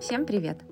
[0.00, 0.62] Всем привет!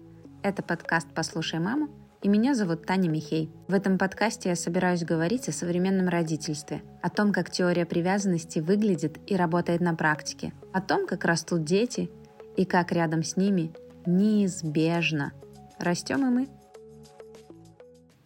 [0.44, 1.88] Это подкаст «Послушай маму»
[2.23, 3.50] и меня зовут Таня Михей.
[3.67, 9.18] В этом подкасте я собираюсь говорить о современном родительстве, о том, как теория привязанности выглядит
[9.27, 12.09] и работает на практике, о том, как растут дети
[12.57, 13.73] и как рядом с ними
[14.07, 15.33] неизбежно
[15.80, 16.48] растем и мы.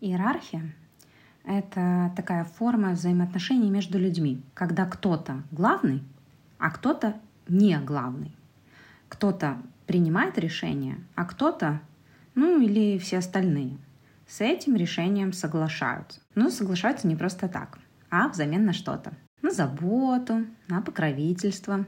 [0.02, 0.70] Иерархия—
[1.44, 6.02] это такая форма взаимоотношений между людьми, когда кто-то главный,
[6.58, 7.14] а кто-то
[7.48, 8.36] не главный.
[9.08, 9.56] Кто-то
[9.90, 11.80] принимает решение, а кто-то,
[12.36, 13.76] ну или все остальные,
[14.28, 16.20] с этим решением соглашаются.
[16.36, 19.14] Но соглашаются не просто так, а взамен на что-то.
[19.42, 21.86] На заботу, на покровительство,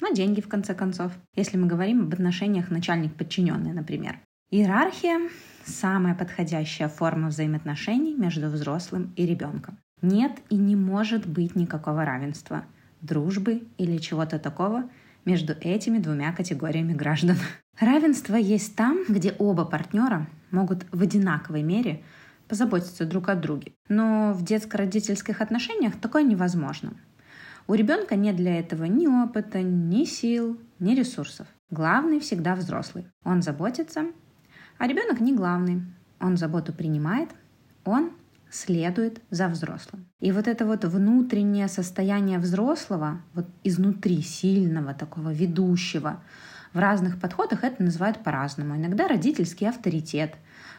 [0.00, 1.12] на деньги, в конце концов.
[1.36, 4.18] Если мы говорим об отношениях начальник-подчиненный, например.
[4.50, 5.20] Иерархия–
[5.64, 9.78] самая подходящая форма взаимоотношений между взрослым и ребенком.
[10.02, 12.64] Нет и не может быть никакого равенства,
[13.00, 14.90] дружбы или чего-то такого–
[15.24, 17.36] между этими двумя категориями граждан.
[17.80, 22.02] Равенство есть там, где оба партнера могут в одинаковой мере
[22.48, 23.72] позаботиться друг о друге.
[23.88, 26.94] Но в детско-родительских отношениях такое невозможно.
[27.66, 31.46] У ребенка нет для этого ни опыта, ни сил, ни ресурсов.
[31.70, 33.06] Главный всегда взрослый.
[33.24, 34.06] Он заботится,
[34.78, 35.82] а ребенок не главный.
[36.20, 37.30] Он заботу принимает,
[37.84, 38.12] он
[38.54, 40.06] следует за взрослым.
[40.20, 46.22] И вот это вот внутреннее состояние взрослого, вот изнутри сильного такого ведущего,
[46.72, 48.76] в разных подходах это называют по-разному.
[48.76, 50.34] Иногда родительский авторитет.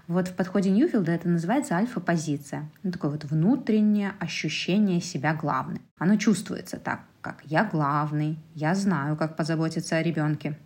[0.08, 2.70] Вот в подходе Ньюфилда это называется альфа-позиция.
[2.84, 5.82] Ну, такое вот внутреннее ощущение себя главным.
[5.98, 10.58] Оно чувствуется так, как я главный, я знаю, как позаботиться о ребенке.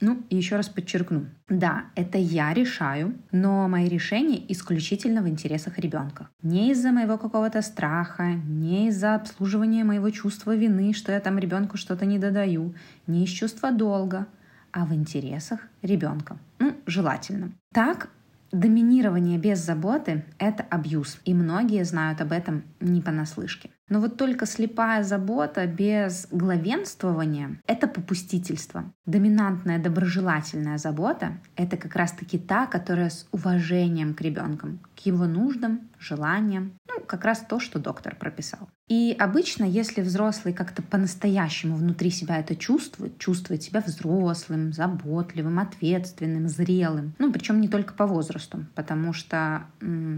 [0.00, 1.26] Ну, еще раз подчеркну.
[1.48, 6.28] Да, это я решаю, но мои решения исключительно в интересах ребенка.
[6.42, 11.76] Не из-за моего какого-то страха, не из-за обслуживания моего чувства вины, что я там ребенку
[11.76, 12.74] что-то не додаю,
[13.06, 14.26] не из чувства долга,
[14.72, 16.38] а в интересах ребенка.
[16.58, 17.52] Ну, желательно.
[17.72, 18.08] Так
[18.52, 23.70] Доминирование без заботы– это абьюз, и многие знают об этом не понаслышке.
[23.90, 28.84] Но вот только слепая забота без главенствования— это попустительство.
[29.04, 35.80] Доминантная доброжелательная забота— это как раз-таки та, которая с уважением к ребенкам, к его нуждам,
[35.98, 36.72] желаниям.
[36.88, 38.68] Ну, как раз то, что доктор прописал.
[38.88, 46.48] И обычно, если взрослый как-то по-настоящему внутри себя это чувствует, чувствует себя взрослым, заботливым, ответственным,
[46.48, 49.64] зрелым, ну, причем не только по возрасту, потому что,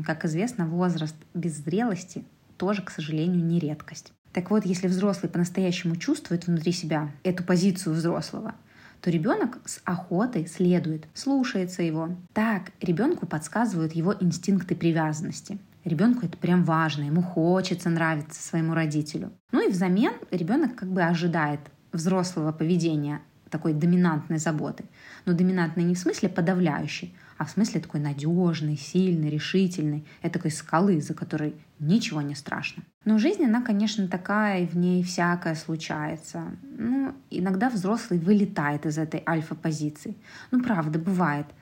[0.04, 2.25] как известно, возраст без зрелости
[2.62, 4.12] тоже, к сожалению, не редкость.
[4.32, 8.54] Так вот, если взрослый по-настоящему чувствует внутри себя эту позицию взрослого,
[9.00, 12.16] то ребенок с охотой следует, слушается его.
[12.32, 15.58] Так ребенку подсказывают его инстинкты привязанности.
[15.82, 19.32] Ребенку это прям важно, ему хочется нравиться своему родителю.
[19.50, 21.58] Ну и взамен ребенок как бы ожидает
[21.90, 24.84] взрослого поведения такой доминантной заботы.
[25.26, 27.12] Но доминантной не в смысле подавляющей,
[27.42, 32.84] а в смысле такой надежный, сильный, решительный, это такой скалы, за которой ничего не страшно.
[33.04, 36.56] Но жизнь, она, конечно, такая, и в ней всякое случается.
[36.78, 40.14] Ну, иногда взрослый вылетает из этой альфа-позиции.
[40.53, 41.47] Ну, правда, бывает–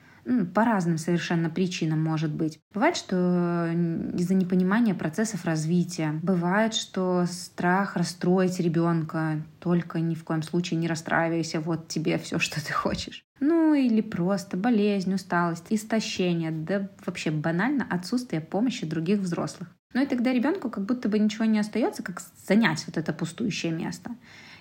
[0.53, 2.59] по разным совершенно причинам может быть.
[2.73, 3.69] Бывает, что
[4.15, 6.19] из-за непонимания процессов развития.
[6.23, 9.41] Бывает, что страх расстроить ребенка.
[9.59, 13.23] Только ни в коем случае не расстраивайся, вот тебе все, что ты хочешь.
[13.39, 19.69] Ну или просто болезнь, усталость, истощение, да вообще банально отсутствие помощи других взрослых.
[19.93, 23.71] Ну и тогда ребенку как будто бы ничего не остается, как занять вот это пустующее
[23.71, 24.11] место.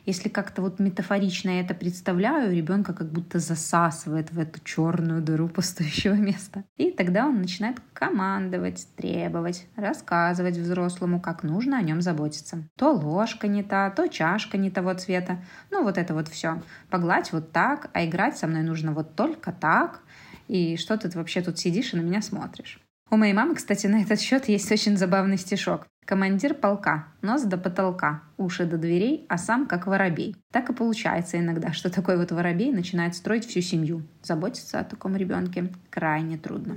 [0.07, 5.49] Если как-то вот метафорично я это представляю, ребенка как будто засасывает в эту черную дыру
[5.49, 6.65] пустующего места.
[6.77, 12.69] И тогда он начинает командовать, требовать, рассказывать взрослому, как нужно о нем заботиться.
[12.77, 15.39] То ложка не та, то чашка не того цвета.
[15.71, 16.63] Ну вот это вот все.
[16.89, 20.01] Погладь вот так, а играть со мной нужно вот только так.
[20.49, 22.81] И что ты вообще тут сидишь и на меня смотришь?
[23.13, 25.87] У моей мамы, кстати, на этот счет есть очень забавный стишок.
[26.11, 30.35] Командир полка, нос до потолка, уши до дверей, а сам как воробей.
[30.51, 34.03] Так и получается иногда, что такой вот воробей начинает строить всю семью.
[34.21, 36.75] Заботиться о таком ребенке крайне трудно.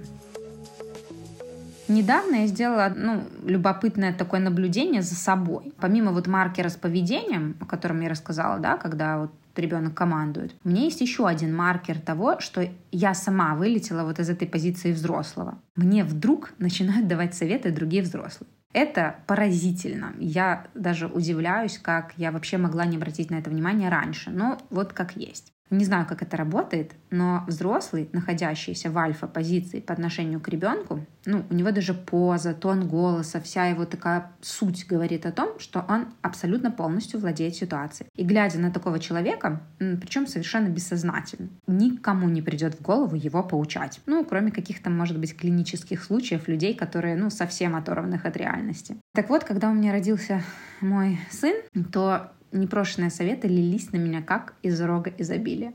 [1.87, 5.73] Недавно я сделала ну, любопытное такое наблюдение за собой.
[5.79, 10.53] Помимо вот маркера с поведением, о котором я рассказала, да, когда вот ребенок командует.
[10.63, 14.91] У меня есть еще один маркер того, что я сама вылетела вот из этой позиции
[14.91, 15.57] взрослого.
[15.75, 18.47] Мне вдруг начинают давать советы другие взрослые.
[18.73, 20.13] Это поразительно.
[20.19, 24.31] Я даже удивляюсь, как я вообще могла не обратить на это внимание раньше.
[24.31, 25.53] Но вот как есть.
[25.69, 31.45] Не знаю, как это работает, но взрослый, находящийся в альфа-позиции по отношению к ребенку, ну,
[31.49, 36.07] у него даже поза, тон голоса, вся его такая суть говорит о том, что он
[36.21, 38.09] абсолютно полностью владеет ситуацией.
[38.15, 44.01] И глядя на такого человека, причем совершенно бессознательно, никому не придет в голову его поучать.
[44.05, 48.97] Ну, кроме каких-то, может быть, клинических случаев людей, которые, ну, совсем оторванных от реальности.
[49.13, 50.43] Так вот, когда у меня родился
[50.81, 51.55] мой сын,
[51.91, 55.73] то непрошенные советы лились на меня как из рога изобилия.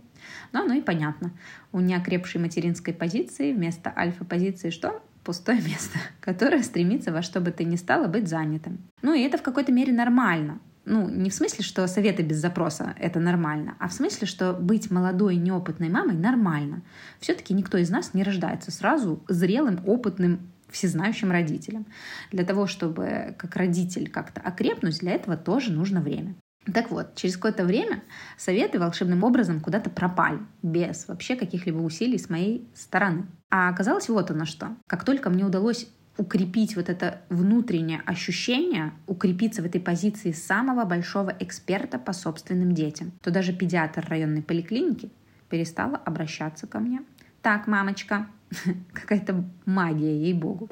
[0.53, 1.33] Но оно и понятно.
[1.73, 5.03] У неокрепшей материнской позиции вместо альфа-позиции что?
[5.25, 8.79] Пустое место, которое стремится во что бы ты ни стало быть занятым.
[9.03, 10.61] Ну и это в какой-то мере нормально.
[10.91, 14.91] Ну, не в смысле, что советы без запроса— это нормально, а в смысле, что быть
[14.91, 16.81] молодой, неопытной мамой нормально.
[17.21, 20.41] Все-таки никто из нас не рождается сразу зрелым, опытным,
[20.71, 21.85] всезнающим родителем.
[22.33, 26.35] Для того, чтобы как родитель как-то окрепнуть, для этого тоже нужно время.
[26.73, 28.03] Так вот, через какое-то время
[28.37, 33.27] советы волшебным образом куда-то пропали, без вообще каких-либо усилий с моей стороны.
[33.51, 34.77] А оказалось вот оно что.
[34.87, 35.89] Как только мне удалось
[36.19, 43.13] укрепить вот это внутреннее ощущение, укрепиться в этой позиции самого большого эксперта по собственным детям,
[43.23, 45.11] то даже педиатр районной поликлиники
[45.49, 47.03] перестала обращаться ко мне.
[47.41, 48.27] Так, мамочка,
[48.93, 50.69] какая-то магия, ей-богу.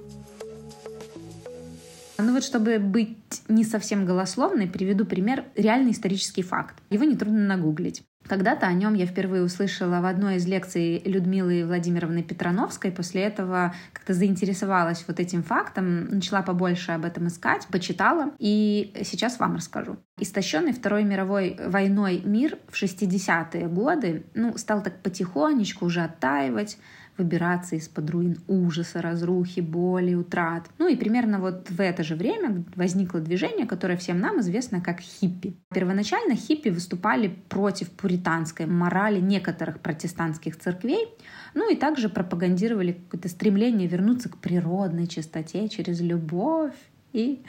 [2.18, 6.76] Ну вот, чтобы быть не совсем голословной, приведу пример, реальный исторический факт.
[6.90, 8.02] Его нетрудно нагуглить.
[8.28, 12.90] Когда-то о нем я впервые услышала в одной из лекций Людмилы Владимировны Петрановской.
[12.90, 19.38] После этого как-то заинтересовалась вот этим фактом, начала побольше об этом искать, почитала, и сейчас
[19.38, 19.98] вам расскажу.
[20.18, 26.78] Истощенный Второй мировой войной мир в 60-е годы ну, стал так потихонечку уже оттаивать,
[27.18, 30.68] выбираться из-под руин ужаса, разрухи, боли, утрат.
[30.78, 35.00] Ну и примерно вот в это же время возникло движение, которое всем нам известно как
[35.00, 35.56] хиппи.
[35.74, 41.08] Первоначально хиппи выступали против пуританской морали некоторых протестантских церквей,
[41.54, 46.74] ну и также пропагандировали какое-то стремление вернуться к природной чистоте через любовь
[47.12, 47.42] и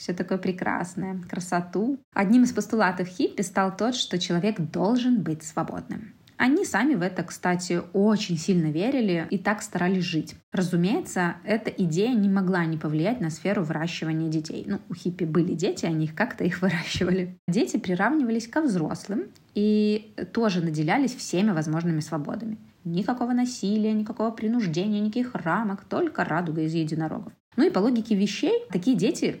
[0.00, 1.98] все такое прекрасное, красоту.
[2.14, 6.14] Одним из постулатов хиппи стал тот, что человек должен быть свободным.
[6.40, 10.36] Они сами в это, кстати, очень сильно верили и так старались жить.
[10.52, 14.64] Разумеется, эта идея не могла не повлиять на сферу выращивания детей.
[14.66, 17.38] Ну, у хиппи были дети, они их как-то их выращивали.
[17.46, 22.56] Дети приравнивались ко взрослым и тоже наделялись всеми возможными свободами.
[22.84, 27.34] Никакого насилия, никакого принуждения, никаких рамок, только радуга из единорогов.
[27.56, 29.40] Ну и по логике вещей, такие дети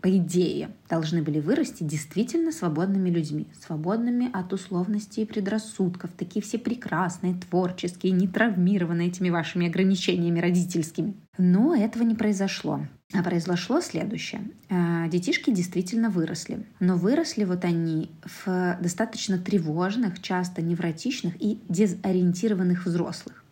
[0.00, 6.58] по идее, должны были вырасти действительно свободными людьми, свободными от условностей и предрассудков, такие все
[6.58, 11.14] прекрасные, творческие, не травмированные этими вашими ограничениями родительскими.
[11.36, 12.86] Но этого не произошло.
[13.12, 14.42] А произошло следующее.
[14.68, 16.66] А, детишки действительно выросли.
[16.78, 18.10] Но выросли вот они
[18.44, 23.44] в достаточно тревожных, часто невротичных и дезориентированных взрослых,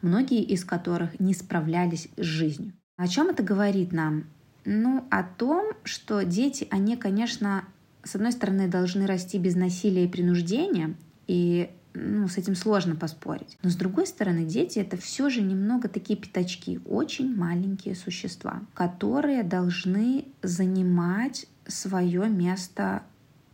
[0.00, 2.72] многие из которых не справлялись с жизнью.
[2.96, 4.26] О чем это говорит нам?
[4.64, 7.64] Ну, о том, что дети, они, конечно,
[8.02, 10.94] с одной стороны, должны расти без насилия и принуждения,
[11.26, 13.58] и ну, с этим сложно поспорить.
[13.62, 19.42] Но с другой стороны, дети это все же немного такие пятачки, очень маленькие существа, которые
[19.42, 23.02] должны занимать свое место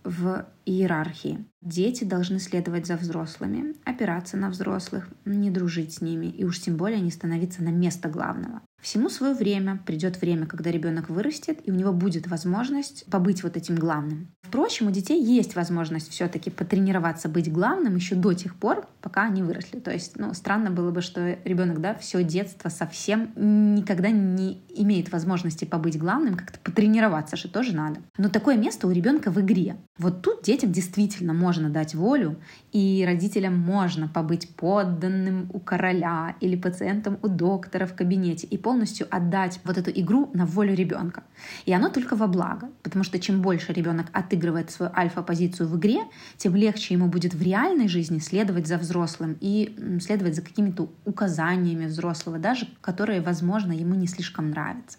[0.05, 1.45] в иерархии.
[1.63, 6.77] Дети должны следовать за взрослыми, опираться на взрослых, не дружить с ними и уж тем
[6.77, 8.63] более не становиться на место главного.
[8.81, 9.81] Всему свое время.
[9.85, 14.29] Придет время, когда ребенок вырастет, и у него будет возможность побыть вот этим главным.
[14.43, 19.43] Впрочем, у детей есть возможность все-таки потренироваться быть главным еще до тех пор, пока они
[19.43, 19.81] выросли.
[19.81, 23.33] То есть, ну, странно было бы, что ребенок, да, все детство совсем
[23.75, 28.01] никогда не имеет возможности побыть главным, как-то потренироваться же тоже надо.
[28.19, 29.77] Но такое место у ребенка в игре.
[29.99, 32.37] Вот тут детям действительно можно дать волю,
[32.71, 39.07] и родителям можно побыть подданным у короля или пациентом у доктора в кабинете и полностью
[39.13, 41.23] отдать вот эту игру на волю ребенка.
[41.67, 46.01] И оно только во благо, потому что чем больше ребенок отыгрывает свою альфа-позицию в игре,
[46.37, 51.87] тем легче ему будет в реальной жизни следовать за взрослым и следовать за какими-то указаниями
[51.87, 54.99] взрослого, даже которые, возможно, ему не слишком нравятся.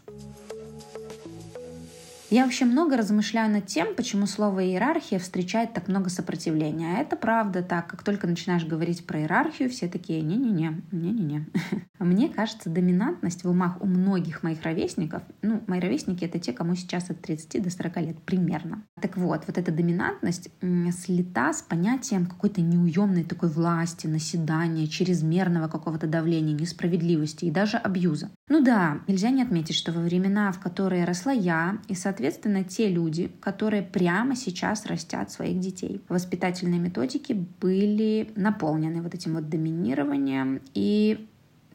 [2.30, 6.98] Я вообще много размышляю над тем, почему слово иерархия встречает так много сопротивления.
[6.98, 7.88] А это правда так.
[7.88, 11.46] Как только начинаешь говорить про иерархию, все такие не-не-не, не-не-не.
[12.00, 16.76] Мне кажется, доминантность в умах у многих моих ровесников, ну, мои ровесники это те, кому
[16.76, 18.84] сейчас от 30 до 40 лет примерно.
[19.02, 20.50] Так вот, вот эта доминантность
[20.92, 28.32] слита с понятием какой-то неуемной такой власти, наседания, чрезмерного какого-то давления, несправедливости и даже абьюза.
[28.50, 32.64] Ну да, нельзя не отметить, что во времена, в которые росла я, и, соответственно, соответственно,
[32.64, 36.02] те люди, которые прямо сейчас растят своих детей.
[36.10, 41.28] Воспитательные методики были наполнены вот этим вот доминированием и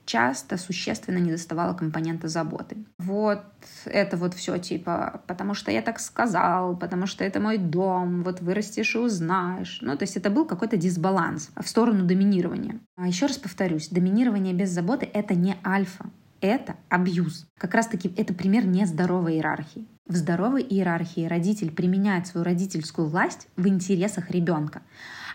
[0.05, 2.77] часто существенно не доставала компонента заботы.
[2.99, 3.45] Вот
[3.85, 8.41] это вот все типа, потому что я так сказал, потому что это мой дом, вот
[8.41, 9.79] вырастешь и узнаешь.
[9.81, 12.81] Ну, то есть это был какой-то дисбаланс в сторону доминирования.
[12.97, 16.07] А еще раз повторюсь, доминирование без заботы— это не альфа,
[16.41, 17.47] это абьюз.
[17.57, 19.87] Как раз-таки это пример нездоровой иерархии.
[20.09, 24.83] В здоровой иерархии родитель применяет свою родительскую власть в интересах ребенка,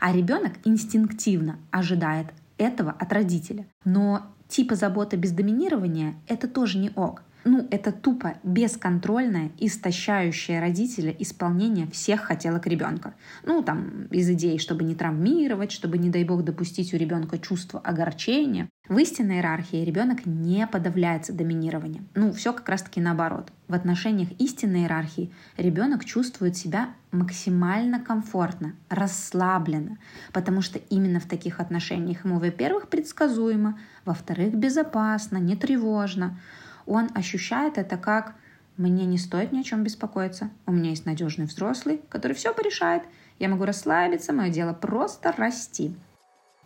[0.01, 3.65] а ребенок инстинктивно ожидает этого от родителя.
[3.85, 7.23] Но типа заботы без доминирования— это тоже не ок.
[7.45, 13.15] Ну, это тупо бесконтрольное, истощающее родителя исполнение всех хотелок ребенка.
[13.45, 17.79] Ну, там, из идей, чтобы не травмировать, чтобы, не дай бог, допустить у ребенка чувство
[17.79, 18.67] огорчения.
[18.89, 22.07] В истинной иерархии ребенок не подавляется доминированием.
[22.15, 23.51] Ну, все как раз-таки наоборот.
[23.67, 29.97] В отношениях истинной иерархии ребенок чувствует себя максимально комфортно, расслабленно,
[30.31, 36.39] потому что именно в таких отношениях ему, во-первых, предсказуемо, во-вторых, безопасно, не тревожно.
[36.85, 38.35] Он ощущает это как
[38.77, 43.03] «мне не стоит ни о чем беспокоиться, у меня есть надежный взрослый, который все порешает,
[43.37, 45.93] я могу расслабиться, мое дело просто расти».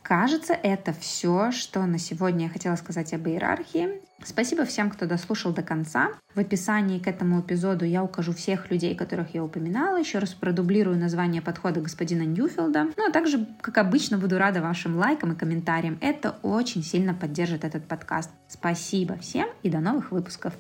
[0.01, 4.01] Кажется, это все, что на сегодня я хотела сказать об иерархии.
[4.24, 6.10] Спасибо всем, кто дослушал до конца.
[6.36, 9.98] В описании к этому эпизоду я укажу всех людей, которых я упоминала.
[9.98, 12.89] Еще раз продублирую название подхода господина Ньюфилда.
[12.96, 15.98] Ну а также, как обычно, буду рада вашим лайкам и комментариям.
[16.01, 18.29] Это очень сильно поддержит этот подкаст.
[18.48, 20.53] Спасибо всем и до новых выпусков.